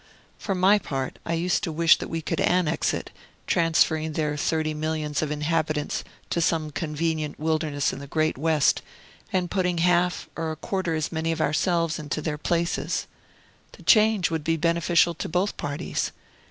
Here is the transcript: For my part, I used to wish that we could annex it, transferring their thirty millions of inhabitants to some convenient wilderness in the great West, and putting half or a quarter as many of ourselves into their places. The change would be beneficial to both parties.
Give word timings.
For 0.39 0.55
my 0.55 0.79
part, 0.79 1.19
I 1.27 1.33
used 1.33 1.61
to 1.63 1.71
wish 1.71 1.97
that 1.99 2.07
we 2.07 2.23
could 2.23 2.41
annex 2.41 2.91
it, 2.91 3.11
transferring 3.45 4.13
their 4.13 4.35
thirty 4.35 4.73
millions 4.73 5.21
of 5.21 5.29
inhabitants 5.29 6.03
to 6.31 6.41
some 6.41 6.71
convenient 6.71 7.39
wilderness 7.39 7.93
in 7.93 7.99
the 7.99 8.07
great 8.07 8.35
West, 8.35 8.81
and 9.31 9.51
putting 9.51 9.77
half 9.77 10.27
or 10.35 10.51
a 10.51 10.55
quarter 10.55 10.95
as 10.95 11.11
many 11.11 11.31
of 11.31 11.39
ourselves 11.39 11.99
into 11.99 12.19
their 12.19 12.39
places. 12.39 13.05
The 13.73 13.83
change 13.83 14.31
would 14.31 14.43
be 14.43 14.57
beneficial 14.57 15.13
to 15.13 15.29
both 15.29 15.55
parties. 15.55 16.11